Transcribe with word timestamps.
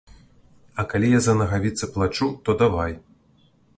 А 0.83 0.85
калі 0.93 1.11
я 1.11 1.19
за 1.25 1.35
нагавіцы 1.41 1.91
плачу, 1.99 2.31
то 2.49 2.57
давай. 2.63 2.97